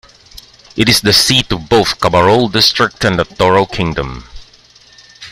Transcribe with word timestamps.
It 0.75 0.89
is 0.89 1.01
the 1.01 1.13
seat 1.13 1.51
of 1.51 1.69
both 1.69 1.99
Kabarole 1.99 2.51
District 2.51 3.05
and 3.05 3.19
the 3.19 3.23
Toro 3.23 3.67
Kingdom. 3.67 4.23